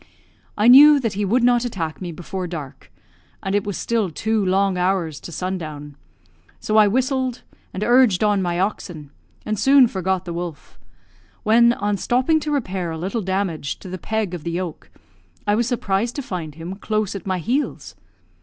[0.57, 2.91] I knew that he would not attack me before dark,
[3.43, 5.95] and it was still two long hours to sundown;
[6.59, 9.11] so I whistled, and urged on my oxen,
[9.45, 10.79] and soon forgot the wolf
[11.43, 14.89] when, on stopping to repair a little damage to the peg of the yoke,
[15.45, 17.93] I was surprised to find him close at my heels.